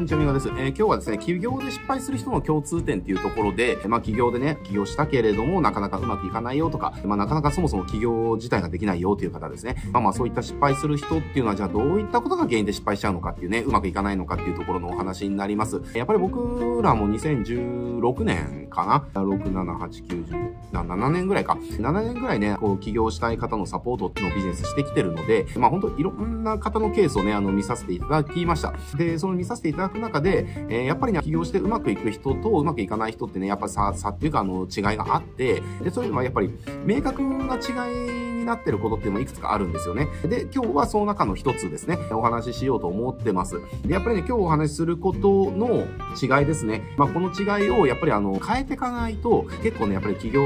[0.00, 0.48] こんにちは、みがです。
[0.48, 9.76] えー、今日はですね、起業で失敗する人の共通点っていうところで、まあ、起業でね、起業したけれども、なかなかうまくいかないよとか、まあ、なかなかそもそも起業自体ができないよっていう方ですね。
[9.92, 15.82] まあまあ、そういった失敗する人っていうのは、じゃあどういったことが原因で失敗しちゃうのかっていうね、うまくいかないのかっていうところのお話になります。
[15.92, 21.58] やっぱり僕らも2016年かな ?6、7、8、9、10、7年ぐらいか。
[21.72, 28.72] 7年ぐらいね、こう、起業したい方のサポートのビジネスしてきてるので、まあ本当いろんな方のケースをね、あの、見させていただきました。
[28.96, 36.50] で、その見させていただく中で、えー、やっぱりね、起業してうまくいく人とうまくいかない人ってね、やっぱり差、差っていうか、あの、違いがあって、で、そういうのはやっぱり、
[36.84, 40.08] 明確な違いになってることっていうのもいくつかあるんですよね。
[40.24, 43.60] で、今日はその中の一つですね、お話ししようと思ってます。
[43.84, 45.84] で、やっぱりね、今日お話しすることの
[46.20, 46.82] 違いですね。
[46.96, 50.42] まあ、この違いをやっぱりあの、変えていかないと、結構ね、やっぱり起業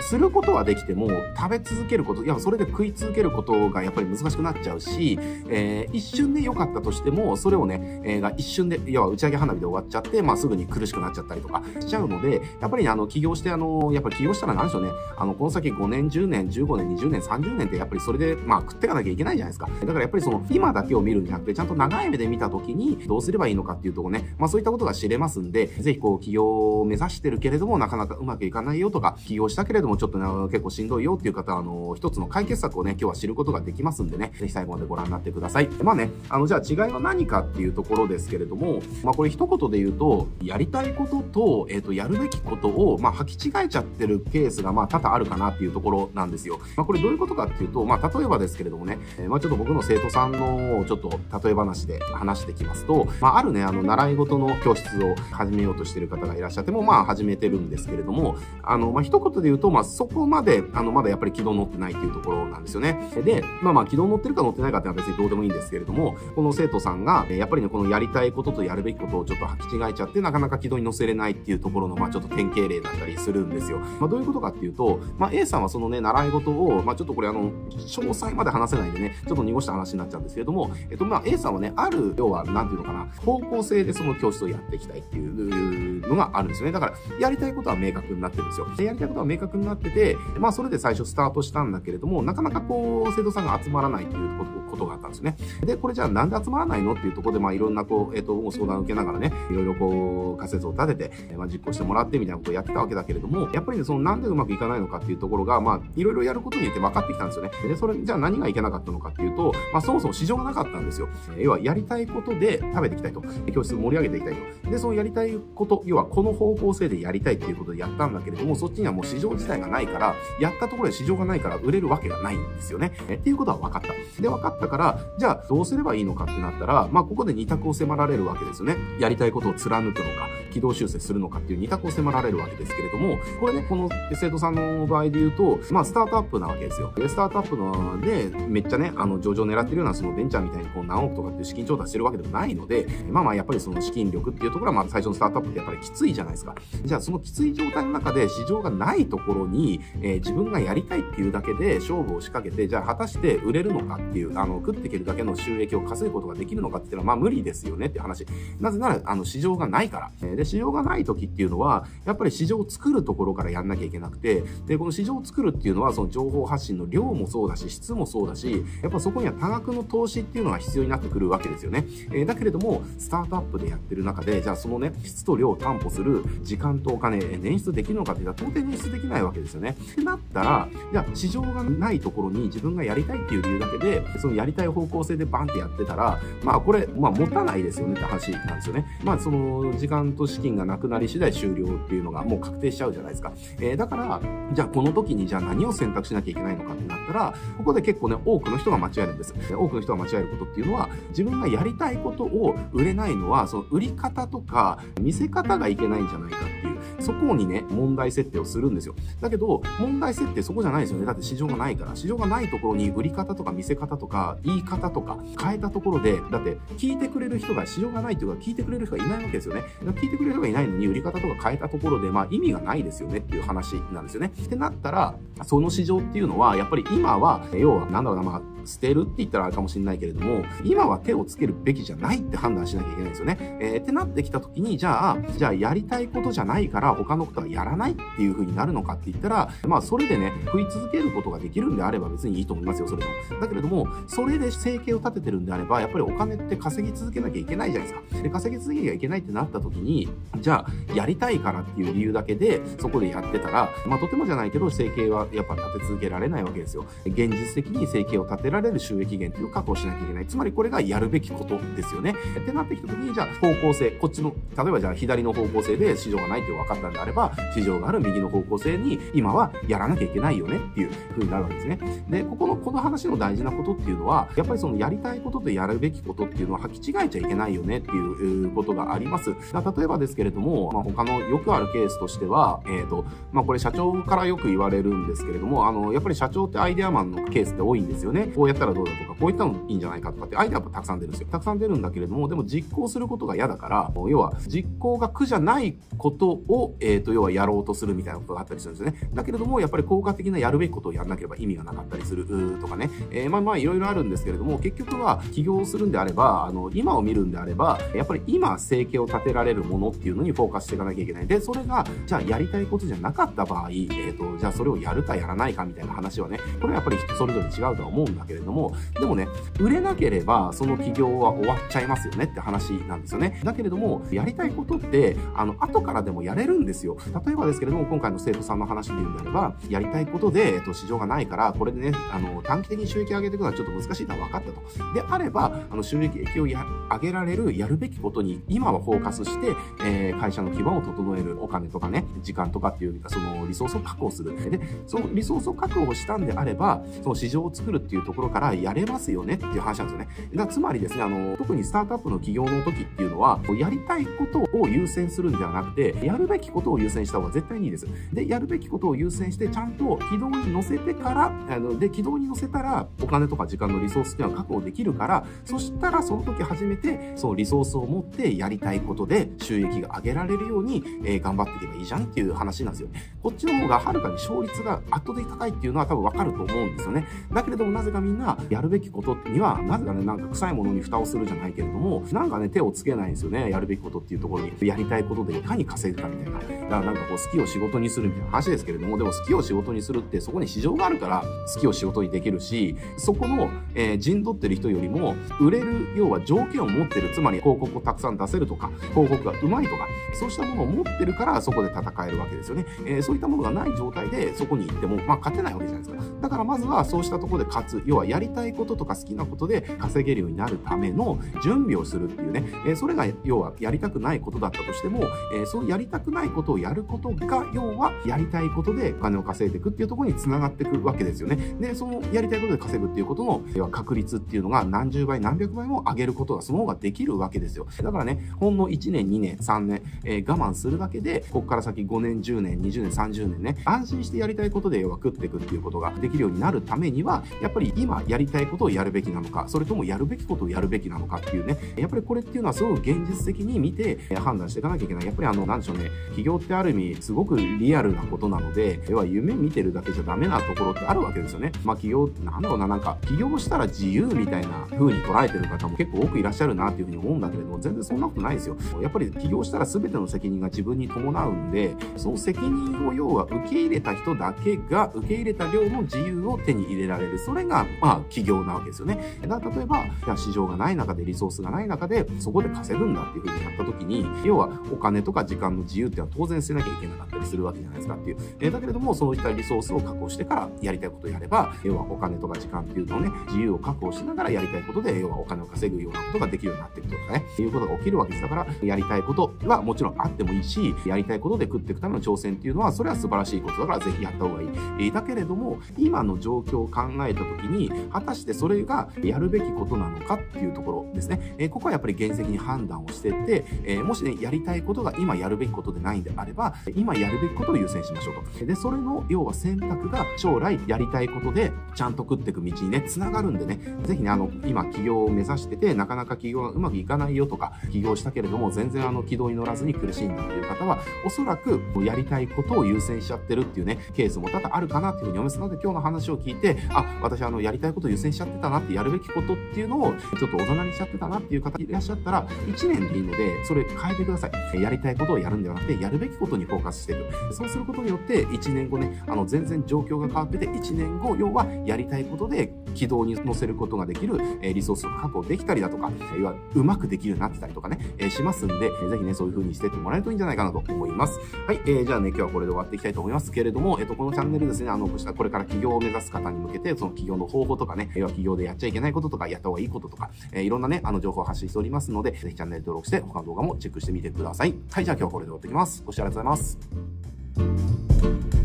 [0.00, 19.68] することはできても、食べ続けること、いや、それで食い続けることがやっぱり難しくなっちゃうし、えー、一瞬で良かったとしても、それをね、えー、が一瞬で、要は打ち上げ花火で終わっちゃって、まあ、すぐに苦しくなっちゃったりとかしちゃうので、やっぱりね、あの、起業して、あの、やっぱり起業したら何でしょうね、あの、この先5年、10年、15年、20年、30年ってやっぱりそれで、まあ、食っていかなきゃいけないじゃないですか。
[19.80, 35.68] だからやっぱりその、今だけを見るんじゃなくて、ちゃんと長い目で見た時に、どうすればいいのかっていうとこね、まあそういったことが知れますんで、ぜひこう、起業を目指してるけれども、なかなかうまくいかないよとか、起業したけれども、ちょっとね、結構しんどいよっていう方は、あの、一つの解決策をね、今日は知ることができますんでね、ぜひ最後までご覧になってください。
[35.82, 46.60] まあね、あの、じゃあ違いは何かっていうところですけれども、まあこれ一言で言うと、やりたいことと、えっ、ー、と、やるべきことを、まあ履き違えちゃってるケースが、まあ多々あるかなっていうところなんですよ。
[46.76, 51.08] まあこれどういうことかっていうと、まあ例えばですけれどもね、えー、まあちょっと僕の生徒さんのちょっと
[51.42, 63.10] 例え話で話してきますと、まああるね、あの習い事の教室を始めようとしてる方がいらっしゃっても、まあ始めてるんですけれども、あの、まあ一言で言うと、まあそこまで、あの、まだやっぱり軌道乗ってないっていうところなんですよね。
[63.24, 73.78] で、まあまあ軌道乗ってるか乗ってないかっていうのは別にどうでもいいんですけれども、この生徒さんが、やっぱりね、このやりたいこととやるべきことをちょっと履き違えちゃって、なかなか軌道に乗せれないっていうところの、まあちょっと典型例だったりするんですよ。
[73.78, 86.72] まあどういうことかっていうと、まあ A さんはそのね、習い事を、まあちょっとこれあの、詳細まで話せないんでね、ちょっと濁した話になっちゃうんですけれども、えっと、まあ、A さんはね、ある、要は、なんていうのかな、方向性でその教室をやっていきたいっていうのがあるんですよね。
[86.72, 88.66] だから、やりたいことは明確になってるんですよ。
[88.84, 94.28] やりたいことは明確になってて、まあ、それで最初スタートしたんだけれども、なかなかこう、生徒さんが集まらないっていう
[94.68, 95.36] ことがあったんですね。
[95.64, 107.50] で、これじゃあなんで集まらないのっていうところで、まあ、いろんなこう、えっと、ご相談を受けながらね、いろいろこう、仮説を立てて、まあ、実行してもらってみたいなことをやってたわけだけれども、やっぱりね、そのなんでうまくいかないのかっていうところが、まあ、いろいろやることによって分かってきたんですよね。
[107.66, 111.08] で、それ、じゃあ何がいけなかったのかっていうと、まあ、そもそも市場がなかったんですよ。
[111.36, 113.22] 要は、やりたいことで食べていきたいと。
[113.52, 114.34] 教室盛り上げていきたい
[114.64, 114.70] と。
[114.70, 122.92] で、そのやりたいこと、要は、この方向性でやりたいっていうことでやったんだけれども、そっちにはもう市場自体がないから、やったところで市場がないから売れるわけがないんですよね。
[123.08, 123.88] えっていうことは分かった。
[124.22, 128.76] で、分かったから、じゃあ、どうすればいいのかってなったら、まあ、ここで二択を迫られるわけですよね。
[128.98, 136.92] やりたいことを貫くのか、軌道修正するのかっていう二択を迫られるわけですけれども、これね、この生徒さんの場合で言うと、まあ、スタートアップなわけですよ。
[136.96, 146.54] で、スタートアップので、めっちゃね、あの、上場狙ってるようなそのベンチャーみたいにこう何億とかっていう資金調達してるわけでもないので、まあまあやっぱりその資金力っていうところはまあ最初のスタートアップってやっぱりきついじゃないですか。
[146.84, 158.26] じゃあそのきつい状態の中で市場がないところに、えー、自分がやりたいっていうだけで勝負を仕掛けて、じゃあ果たして売れるのかっていう、あの、食っていけるだけの収益を稼ぐことができるのかっていうのはまあ無理ですよねって話。
[158.60, 160.37] なぜなら、あの、市場がないから。
[160.38, 171.84] で、市場がない時っていうのは、やっぱり市場を作るところからやんなきゃいけなくて、で、この市場を作るっていうのは、その情報発信の量もそうだし、質もそうだし、やっぱそこには多額の投資っていうのが必要になってくるわけですよね。
[172.12, 179.76] えー、だけれども、スタートアップでやってる中で、じゃあそのね、質と量を担保する時間とお金、捻出できるのかって言ったら、到底捻出できないわけですよね。
[179.92, 188.86] ってなったら、じゃあ市場がないところに自分がやりたいっていう理由だけで、そのやりたい方向性でバンってやってたら、まあこれ、まあ持たないですよねって話なんですよね。
[189.02, 193.32] まあその時間と資金がなくなり次第終了っていうのがもう確定しちゃうじゃないですか。
[193.60, 194.20] えー、だから、
[194.52, 199.34] じゃあこの時にじゃあ何を選択しなきゃいけないのかってなったら、ここで結構ね、多くの人が間違えるんです。
[199.52, 208.94] 多くの人が間違えることっていうのは、自分がやりたいことを売れないのは、その売り方とか見せ方がいけないんじゃないかっていう、そこにね、問題設定をするんですよ。
[209.20, 211.06] だけど、問題設定そこじゃないですよね。
[211.06, 211.94] だって市場がないから。
[211.94, 219.62] 市場がないところに売り方とか見せ方とか言い方とか変えたところで、だって聞いてくれる人が市場がないというか聞いてくれる人がいないわけですよね。
[219.82, 224.32] 聞いてくれる人がいないのに売り方とか変えたところで、まあ意味がないですよねっていう話なんですよね。
[224.40, 233.58] ってなったら、その市場っていうのは、やっぱり今は、要は、なんだろうな、まあ、捨てるって言ったらあれかもしれないけれども、今は手をつけるべきじゃないって判断しなきゃいけないんですよね。
[233.60, 243.40] えー、ってなってきた時に、じゃあ、じゃあやりたいことじゃないからら他のことはやらないっていう風になるのかって言ったら、まあそれでね、食い続けることができるんであれば別にいいと思いますよ、それでも。
[243.40, 248.22] だけれども、それで生計を立ててるんであれば、やっぱりお金って稼ぎ続けなきゃいけないじゃないですか。
[248.22, 250.08] で、稼ぎ続けなきゃいけないってなった時に、
[250.40, 256.84] じゃあ、やりたいからっていう理由だけで、そこでやってたら、まあとてもじゃないけど、生計はやっぱ立て続けられないわけですよ。
[257.06, 260.26] 現実的に生計を立てられる収益源っていうのを確保しなきゃいけない。
[260.26, 262.14] つまりこれがやるべきことですよね。
[262.38, 271.78] ってなってきた時に、じゃあ方向性、こっちの、例えばじゃあ左の方向性で市場がないって分かったんであれば、市場がある右の方向性に今はやらなきゃいけないよねっていう風になるわけですね。
[272.08, 279.30] で、ここの、この話の大事なことっていうのは、やっぱりそのやりたいこととやるべきことっていうのは履き違えちゃいけないよねっていうことがあります。
[279.30, 288.32] 例えばですけれども、まあ、他のよくあるケースとしては、えっ、ー、と、まあ、これ社長からよく言われるんですけれども、あの、やっぱり社長ってアイデアマンのケースって多いんですよね。
[288.34, 291.28] こうやったらどうだとか、こういったのいいんじゃないかとかってアイデアもたくさん出るんですよ。
[291.30, 299.10] たくさん出るんだけれども、でも実行することが嫌だから、要は実行が苦じゃないことを、えっ、ー、と、要はやろうとするみたいなことがあったりするんですよね。
[299.14, 302.26] だけれども、やっぱり効果的なやるべきことをやらなければ意味がなかったりする
[302.60, 302.90] とかね。
[303.10, 311.26] えー、まあまあいろいろあるんですけれども、結局は起業するんであれば、あの、今を見るんであれば、やっぱり今生計を立てられるものっていうのにフォーカスしていかなきゃいけない。
[311.26, 319.28] で、それが、じゃあやりたいことじゃなかった場合、えっ、ー、と、じゃあそれをやるかやらないかみたいな話はね、これはやっぱり人それぞれ違うとは思うんだけれども、でもね、
[319.60, 323.40] 売れなければその起業は終わっちゃいますよねって話なんですよね。
[323.44, 326.96] だけれども、やりたいことって、あの、後からでもやれるんですよ。
[327.26, 334.94] 例えばですけれども、今回の生徒さんの話で言うんであれば、やりたいことで、えっと、市場がないから、これでね、あの、短期的に収益上げていくのはちょっと難しいのは分かったと。
[334.94, 336.56] であれば、あの、収益を上
[337.00, 344.50] げられる、やるべきことに、今はフォーカスして、えー、会社の基盤を整えるお金とかね、時間とかっていう、そのリソースを確保する。
[344.50, 350.08] で、そのリソースを確保したんであれば、その市場を作るっていうところからやれますよねっていう話なんですよね。
[350.34, 357.86] だつまりですね、あの、特にスタートアップの企業の時っていうのは、やりたいことを優先するんではなくて、やるべきことを優先した方が絶対にいいです。
[358.12, 372.88] で、やるべきことを優先して、ちゃんと軌道に乗せてから、あの、で、軌道に乗せたら、お金とか時間のリソースっていうのは確保できるから、そしたらその時初めて、そのリソースを持ってやりたいことで収益が上げられるように、えー、頑張っていけばいいじゃんっていう話なんですよ。
[373.22, 377.06] こっちの方がはるかに勝率が圧倒的高いっていうのは多分わかると思うんですよね。
[377.32, 383.50] だけれどもなぜかみんなやるべきことには、なぜかね、なんか臭いものに蓋をするじゃないけれども、なんかね、手をつけないんですよね。
[383.50, 384.52] やるべきことっていうところに。
[384.66, 386.37] やりたいことでいかに稼ぐかみたいな。
[386.38, 391.24] だからなんかこう好きを仕事にするみたいな話ですけれども、でも好きを仕事にするってそこに市場があるから
[391.54, 399.86] 好きを仕事にできるし、そこの、えー、陣取ってる人よりも、売れる、要は条件を持ってる、つまり広告をたくさん出せるとか、広告がうまいとか、
[400.18, 402.66] そうしたものを持ってるからそこで戦えるわけですよね。
[402.86, 406.04] えー、そういったものがない状態でそこに行っても、まあ勝てないわけじゃないですか。
[406.20, 421.36] だからまずはそうしたところで勝つ、要はやりたいこととか好きなことで稼げるようになるための準備をするっていうね、えー、それが要はやりたくないことだったとしても、えー、そのやりたくないことをやることが、要はやりたいことでお金を稼いでいくっていうところに繋がっていくわけですよね。
[421.60, 427.66] で、そのやりたいことで稼ぐっていうことの、要は確率っていうのが何十倍何百倍も上げることがその方ができるわけですよ。
[427.82, 445.06] だからね、ほんの1年、2年、3年、えー、我慢するだけで、ここから先5年、10年、20年、30年ね、安心してやりたいことで要は食っていくっていうことができるようになるためには、やっぱり今やりたいことをやるべきなのか、それともやるべきことをやるべきなのかっていうね、やっぱりこれっていうのはすごく現実的に見て判断していかなきゃいけない。
[445.06, 451.52] やっぱりあの、なんでしょうね、企業ってある意味、すごくリアルなことなので、要は夢見てるだけじゃダメなところってあるわけですよね。
[451.64, 458.56] まあ企業って、なんだろうな、なんか、起業したら自由みたいな風に捉えてる方も結構多くいらっしゃるなっていうふうに思うんだけれども、全然そんなことないですよ。
[458.82, 467.18] やっぱり起業したら全ての責任が自分に伴うんで、その責任を要は受け入れた人だけが受け入れた量の自由を手に入れられる。
[467.18, 469.18] それが、まあ、起業なわけですよね。
[469.22, 478.16] だから例えば、じゃ市場がない中でリソースがない中で、そこで稼ぐんだっていうふうにやった時に、要はお金とか時間の自由っていうのは当然捨てなきゃいけなかったりするわけじゃないですかっていう。
[478.40, 488.22] えだけれども、そういったリソースを確保してからやりたいことをやれば、要はお金とか時間っていうのをね、自由を確保しながらやりたいことで、要はお金を稼ぐようなことができるようになっていくとかね、いうことが起きるわけです。
[488.22, 494.48] だから、やりたいことはもちろんあってもいいし、やりたいことで食っていくための挑戦っていうのは、それは素晴らしいことだからぜひやった方がいい。
[494.48, 501.34] えー、だけれども、今の状況を考えた時に、果たしてそれがやるべきことなのかっていうところですね。
[501.38, 508.44] えー、ここはやっぱり原石に判断をしてって、えー、もしね、やりたいことが今やるべきことでないないんであれば、今やるべきことを優先しましょうと。
[508.44, 534.60] で、それの、要は選択が将来やりたいことで、ちゃんと食っていく道にね、繋がるんでね、ぜひね、あの、今起業を目指してて、なかなか起業がうまくいかないよとか、起業したけれども、全然あの、軌道に乗らずに苦しいんだっていう方は、おそらく、やりたいことを優先しちゃってるっていうね、ケースも多々あるかなっていうふうに思いますので、今日の話を聞いて、あ、私あの、やりたいことを優先しちゃってたなって、やるべきことっていうのを、ちょっとおざなりしちゃってたなっていう方いらっしゃったら、1年でいいので、それ変えてください。
[534.60, 537.34] やりたいことをやるんではなくて、やるべきことにフォーカスしていく。
[537.34, 551.18] そうすることによって、1年後ね、あの、全然状況が変わってて、1年後、要は、やりたいことで軌道に乗せることができる、えリソースを確保できたりだとか、要は、うまくできるようになってたりとかね、えしますんで、ぜひね、そういう風にしてってもらえるといいんじゃないかなと思います。
[551.46, 564.54] はい、えー、じゃあね、今日はこれで終わっていきたいと思いますけれども、えっ、と、このチャンネルですね、あの、これから起業を目指す方に向けて、その起業の方法とかね、要は起業でやっちゃいけないこととか、やった方がいいこととか、えー、いろんなね、あの、情報を発信しておりますので、ぜひチャンネル登録して、他の動画もチェックしてみてください。
[564.70, 565.82] はい、じゃあ今日はこれで終わっていきます。
[565.84, 568.37] ご視聴ありがとうございます。